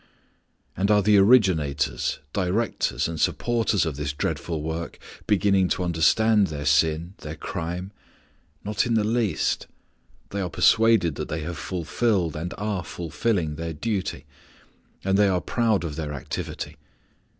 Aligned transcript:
And 0.75 0.89
are 0.89 1.03
the 1.03 1.19
originators, 1.19 2.17
directors, 2.33 3.07
and 3.07 3.21
supporters 3.21 3.85
of 3.85 3.97
this 3.97 4.13
dreadful 4.13 4.63
work 4.63 4.97
beginning 5.27 5.67
to 5.67 5.83
understand 5.83 6.47
their 6.47 6.65
sin, 6.65 7.13
their 7.19 7.35
crime? 7.35 7.91
Not 8.63 8.87
in 8.87 8.95
the 8.95 9.03
least. 9.03 9.67
They 10.31 10.39
are 10.39 10.45
quite 10.49 10.53
persuaded 10.53 11.15
that 11.17 11.27
they 11.29 11.41
have 11.41 11.59
fulfilled, 11.59 12.35
and 12.35 12.51
are 12.57 12.83
fulfilling, 12.83 13.57
their 13.57 13.73
duty, 13.73 14.25
and 15.03 15.19
they 15.19 15.27
are 15.27 15.39
proud 15.39 15.83
of 15.83 15.97
their 15.97 16.13
activity. 16.13 16.77